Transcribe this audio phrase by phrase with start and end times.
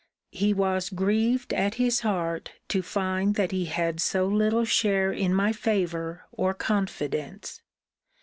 [0.31, 5.31] 'He was grieved at his heart, to find that he had so little share in
[5.31, 7.61] my favour or confidence.